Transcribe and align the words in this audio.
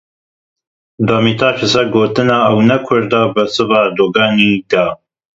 Demirtaş 1.09 1.55
li 1.61 1.67
ser 1.73 1.85
gotina 1.95 2.37
ew 2.51 2.59
ne 2.69 2.77
Kurd 2.85 3.11
e 3.19 3.23
bersiva 3.33 3.77
Erdoganî 3.85 4.51
da. 4.71 4.85